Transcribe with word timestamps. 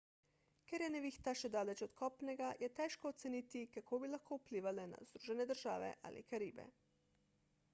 ker 0.69 0.83
je 0.83 0.87
nevihta 0.93 1.33
še 1.41 1.49
daleč 1.55 1.83
od 1.85 1.91
kopnega 1.99 2.47
je 2.61 2.69
težko 2.79 3.11
oceniti 3.11 3.61
kako 3.75 3.99
bi 4.05 4.09
lahko 4.15 4.39
vplivala 4.45 4.87
na 4.95 5.03
združene 5.09 5.47
države 5.53 5.91
ali 6.11 6.25
karibe 6.33 6.67